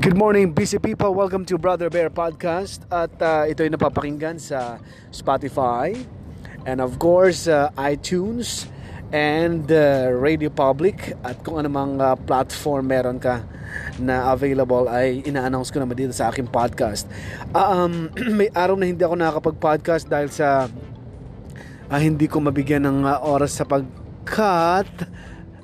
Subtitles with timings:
[0.00, 1.12] Good morning, busy people.
[1.12, 2.88] Welcome to Brother Bear Podcast.
[2.88, 4.80] At uh, ito ay napapakinggan sa
[5.12, 5.92] Spotify
[6.64, 8.64] and of course uh, iTunes
[9.12, 13.44] and uh, Radio Public at kung anumang uh, platform meron ka
[14.00, 17.04] na available ay ina-announce ko naman dito sa aking podcast.
[17.52, 18.08] Uh, um,
[18.40, 20.72] may araw na hindi ako nakakapag-podcast dahil sa
[21.92, 24.88] uh, hindi ko mabigyan ng uh, oras sa pagkat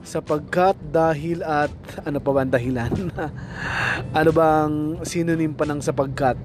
[0.07, 1.75] sapagkat dahil at
[2.07, 3.11] ano pa ba ang dahilan?
[4.23, 6.39] ano bang synonym pa ng sapagkat?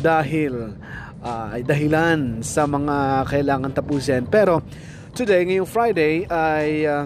[0.00, 0.72] Dahil
[1.20, 4.24] uh, ay dahilan sa mga kailangan tapusin.
[4.24, 4.64] Pero
[5.12, 7.04] today, ngayong Friday ay uh,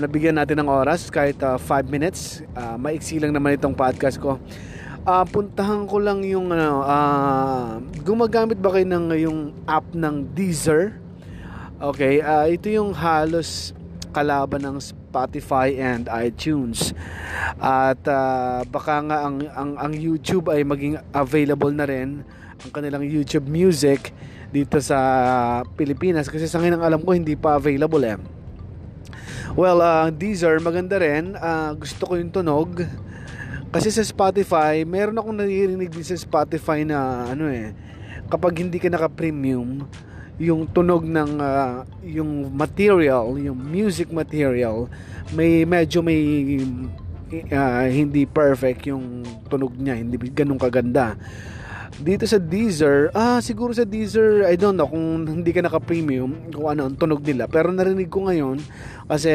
[0.00, 2.40] nabigyan natin ng oras kahit 5 uh, minutes.
[2.56, 4.40] Uh, maiksi lang naman itong podcast ko.
[5.04, 10.96] Uh, puntahan ko lang yung ano, uh, gumagamit ba kayo ng yung app ng Deezer?
[11.76, 13.76] Okay, uh, ito yung halos
[14.14, 16.94] kalaban ng Spotify and iTunes.
[17.58, 22.22] At uh, baka nga ang, ang, ang YouTube ay maging available na rin
[22.62, 24.14] ang kanilang YouTube Music
[24.54, 24.98] dito sa
[25.74, 28.16] Pilipinas kasi sa ngayon ang alam ko hindi pa available eh.
[29.54, 31.34] Well, uh, Deezer maganda rin.
[31.34, 32.82] Uh, gusto ko yung tunog.
[33.74, 37.74] Kasi sa Spotify, meron akong naririnig din sa Spotify na ano eh,
[38.30, 39.82] kapag hindi ka naka-premium,
[40.38, 44.90] yung tunog ng uh, yung material, yung music material,
[45.30, 46.18] may medyo may
[47.54, 51.14] uh, hindi perfect yung tunog niya, hindi ganun kaganda.
[51.94, 56.66] Dito sa Deezer, ah siguro sa Deezer, I don't know kung hindi ka naka-premium, kung
[56.66, 57.46] ano ang tunog nila.
[57.46, 58.58] Pero narinig ko ngayon
[59.06, 59.30] kasi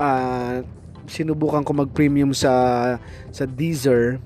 [0.00, 0.56] uh,
[1.04, 2.52] sinubukan ko mag-premium sa
[3.28, 4.16] sa Deezer.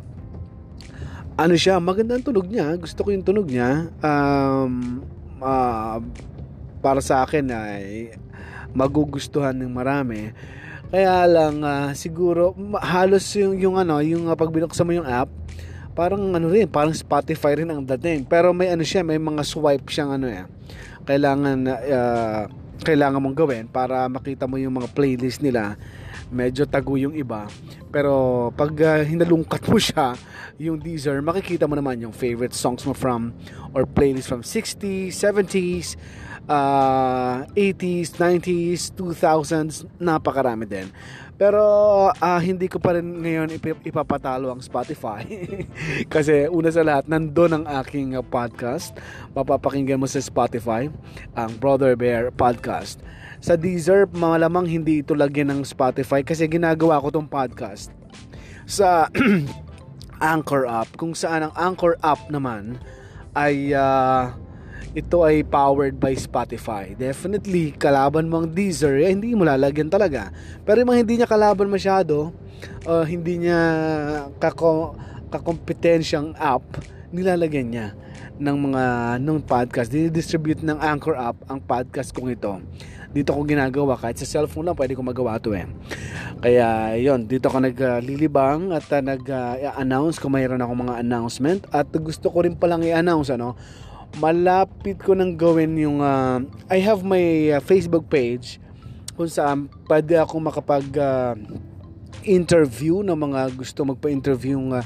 [1.34, 2.76] Ano siya, maganda ang tunog niya.
[2.78, 3.90] Gusto ko yung tunog niya.
[4.04, 5.00] Um,
[5.40, 5.98] uh,
[6.80, 8.14] para sa akin ay
[8.76, 10.30] magugustuhan ng marami.
[10.90, 15.30] Kaya lang uh, siguro halos yung yung ano, yung uh, pag binuksan mo yung app,
[15.94, 18.26] parang ano rin, parang Spotify rin ang dating.
[18.26, 20.44] Pero may ano siya, may mga swipe siyang ano eh.
[21.06, 22.44] Kailangan uh,
[22.80, 25.76] kailangan mong gawin para makita mo yung mga playlist nila
[26.30, 27.50] medyo tago yung iba.
[27.90, 30.14] Pero pag uh, hinalungkat mo siya
[30.60, 33.32] yung Deezer makikita mo naman yung favorite songs mo from
[33.72, 35.96] or playlist from 60s 70s
[36.44, 40.92] uh, 80s 90s 2000s napakarami din
[41.40, 41.64] pero
[42.12, 45.24] uh, hindi ko pa rin ngayon ip- ipapatalo ang Spotify.
[46.12, 48.92] Kasi una sa lahat nandun ang aking uh, podcast.
[49.32, 50.92] Mapapakinggan mo sa Spotify
[51.32, 53.00] ang Brother Bear Podcast.
[53.40, 57.88] Sa Deezer, malamang hindi ito lagyan ng Spotify kasi ginagawa ko tong podcast.
[58.68, 59.08] Sa
[60.20, 60.92] Anchor app.
[61.00, 62.76] Kung saan ang Anchor app naman
[63.32, 64.28] ay uh,
[64.90, 66.98] ito ay powered by Spotify.
[66.98, 70.34] Definitely, kalaban mo ang Deezer, eh, hindi mo lalagyan talaga.
[70.66, 72.34] Pero yung mga hindi niya kalaban masyado,
[72.90, 73.60] uh, hindi niya
[74.42, 74.98] kako,
[75.30, 76.66] kakompetensyang app,
[77.14, 77.86] nilalagyan niya
[78.42, 78.82] ng mga
[79.22, 79.94] nung podcast.
[79.94, 82.58] Dinidistribute ng Anchor app ang podcast kong ito
[83.10, 85.66] dito ko ginagawa kahit sa cellphone lang pwede ko magawa to eh
[86.38, 92.30] kaya yon dito ko naglilibang at uh, nag-announce kung mayroon ako mga announcement at gusto
[92.30, 93.58] ko rin palang i-announce ano
[94.18, 98.58] malapit ko nang gawin yung uh, I have my uh, Facebook page
[99.14, 101.38] kung saan pwede ako makapag uh,
[102.24, 104.84] interview ng mga gusto magpa-interview ng uh,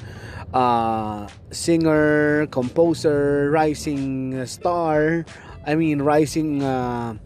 [0.54, 5.24] uh, singer, composer, rising star,
[5.66, 7.18] I mean rising uh,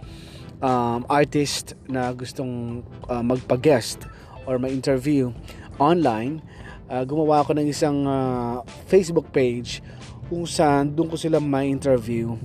[0.62, 4.08] um, artist na gustong uh, magpa-guest
[4.48, 5.32] or ma-interview
[5.78, 6.41] online,
[6.88, 9.84] uh, gumawa ako ng isang uh, Facebook page
[10.28, 12.37] kung saan doon ko sila ma-interview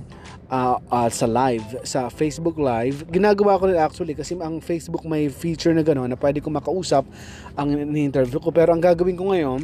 [0.48, 3.04] uh, uh, sa live, sa Facebook Live.
[3.12, 7.04] Ginagawa ko rin actually kasi ang Facebook may feature na gano'n na pwede ko makausap
[7.56, 8.48] ang ni-interview ko.
[8.48, 9.60] Pero ang gagawin ko ngayon,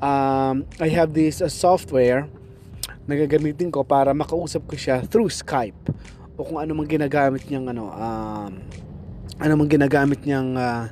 [0.00, 2.28] um, I have this uh, software
[3.04, 5.92] na gagamitin ko para makausap ko siya through Skype
[6.34, 8.52] o kung ano mang ginagamit niyang ano um,
[9.38, 10.88] ano mang ginagamit niyang uh,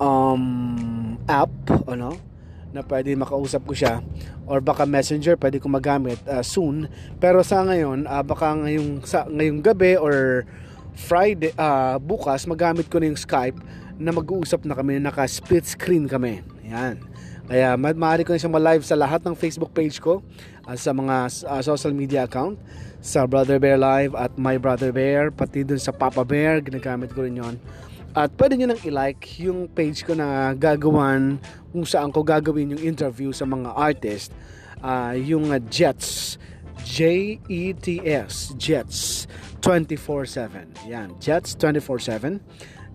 [0.00, 1.52] um, app
[1.86, 2.16] ano
[2.70, 4.00] na pwede makausap ko siya.
[4.50, 6.90] Or baka messenger pwede ko magamit uh, soon.
[7.22, 10.46] Pero sa ngayon uh, baka ngayong sa ngayong gabi or
[10.96, 13.58] Friday uh, bukas magamit ko na yung Skype
[14.00, 16.40] na mag-uusap na kami naka split screen kami.
[16.66, 16.98] Yan.
[17.50, 20.22] Kaya ma- maaari ko na siyang ma-live sa lahat ng Facebook page ko
[20.66, 22.56] uh, sa mga uh, social media account.
[23.00, 27.24] Sa Brother Bear Live at My Brother Bear pati dun sa Papa Bear ginagamit ko
[27.24, 27.56] rin yon
[28.10, 31.38] at pwede nyo nang i-like yung page ko na gagawan
[31.70, 34.34] kung saan ko gagawin yung interview sa mga artist.
[34.82, 36.38] Uh, yung uh, Jets.
[36.80, 39.28] J-E-T-S Jets
[39.60, 42.40] 24-7 yan Jets 24-7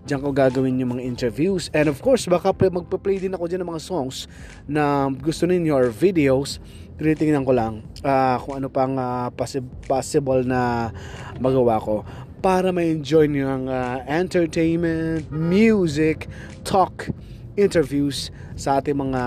[0.06, 1.66] Diyan ko gagawin yung mga interviews.
[1.74, 4.30] And of course, baka magpa-play din ako dyan ng mga songs
[4.70, 6.62] na gusto ninyo or videos.
[6.94, 10.94] Tinitingnan ko lang uh, kung ano pang uh, possi- possible na
[11.42, 12.06] magawa ko
[12.40, 16.28] para ma-enjoy nyo ang uh, entertainment, music,
[16.62, 17.08] talk,
[17.56, 19.22] interviews sa ating mga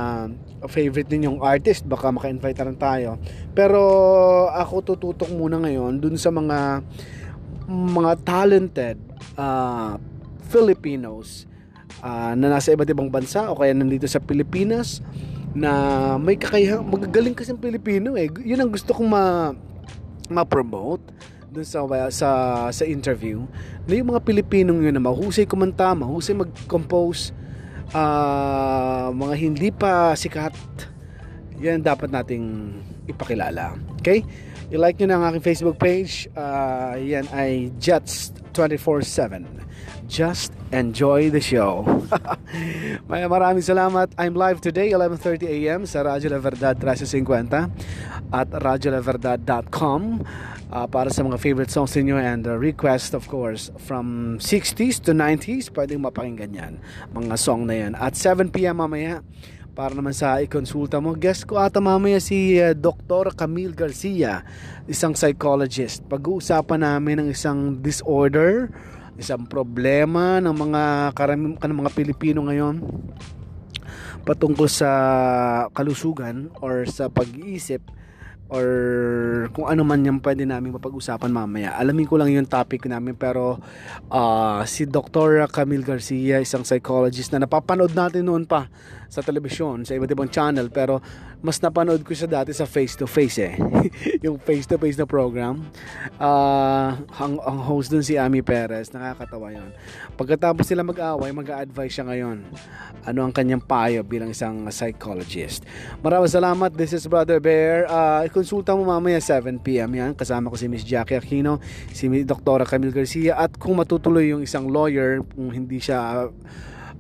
[0.68, 1.86] favorite ninyong artist.
[1.86, 3.10] Baka maka-invite na tayo.
[3.54, 3.82] Pero
[4.52, 6.84] ako tututok muna ngayon dun sa mga
[7.70, 8.98] mga talented
[9.38, 9.96] uh,
[10.50, 11.46] Filipinos
[12.02, 15.06] uh, na nasa iba't ibang bansa o kaya nandito sa Pilipinas
[15.54, 19.54] na may kakayahan magagaling kasi ang Pilipino eh yun ang gusto kong ma
[20.30, 21.02] ma-promote
[21.50, 21.82] dun sa
[22.14, 22.30] sa
[22.70, 23.42] sa interview
[23.90, 27.34] na yung mga Pilipinong yun na mahusay kumanta mahusay mag-compose
[27.94, 30.54] uh, mga hindi pa sikat
[31.60, 32.72] yan dapat nating
[33.12, 33.76] ipakilala.
[34.00, 34.24] Okay?
[34.72, 36.32] I-like nyo na ang aking Facebook page.
[36.38, 39.60] Uh, yan ay Jets 24-7
[40.10, 41.86] just enjoy the show.
[43.10, 44.10] May maraming salamat.
[44.18, 50.02] I'm live today 11:30 AM sa Radyo La Verdad 1350 at radyolaverdad.com
[50.70, 55.12] uh, para sa mga favorite songs niyo and uh, request of course from 60s to
[55.12, 56.74] 90s pwedeng mapakinggan yan
[57.14, 58.82] mga song na yan at 7 p.m.
[58.82, 59.22] mamaya
[59.70, 61.16] para naman sa ikonsulta mo.
[61.16, 63.32] Guest ko ata mamaya si uh, Dr.
[63.32, 64.44] Camille Garcia,
[64.92, 66.04] isang psychologist.
[66.04, 68.68] Pag-uusapan namin ng isang disorder
[69.20, 72.80] isang problema ng mga karam ng mga Pilipino ngayon
[74.24, 74.90] patungkol sa
[75.76, 77.84] kalusugan or sa pag-iisip
[78.50, 78.66] or
[79.54, 81.78] kung ano man yung pwede namin mapag-usapan mamaya.
[81.78, 83.62] Alamin ko lang yung topic namin pero
[84.10, 85.46] uh, si Dr.
[85.54, 88.66] Camille Garcia, isang psychologist na napapanood natin noon pa
[89.10, 91.02] sa telebisyon, sa iba't ibang channel pero
[91.42, 93.58] mas napanood ko siya dati sa face to face eh.
[94.26, 95.66] Yung face to face na program.
[96.22, 99.74] Uh, ang, ang host dun si Ami Perez nakakatawa yon
[100.14, 102.44] pagkatapos sila mag-away mag-a-advise siya ngayon
[103.08, 105.66] ano ang kanyang payo bilang isang psychologist.
[106.06, 106.70] Maraming salamat.
[106.78, 107.90] This is Brother Bear.
[107.90, 110.12] Uh, ikonsulta mo mamaya 7pm yan.
[110.14, 111.58] Kasama ko si Miss Jackie Aquino
[111.90, 112.68] si Dr.
[112.70, 113.40] Camille Garcia.
[113.40, 116.30] At kung matutuloy yung isang lawyer kung hindi siya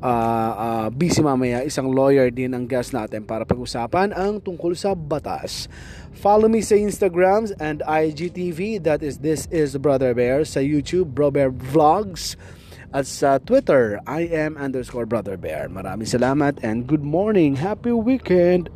[0.04, 4.96] uh, uh, busy mamaya, isang lawyer din ang guest natin para pag-usapan ang tungkol sa
[4.96, 5.68] batas.
[6.20, 11.36] Follow me sa Instagrams and IGTV, that is This is Brother Bear, sa YouTube, Bro
[11.36, 12.36] Bear Vlogs,
[12.90, 15.70] at sa Twitter, I am underscore Brother Bear.
[15.70, 17.62] Maraming salamat and good morning.
[17.62, 18.74] Happy weekend!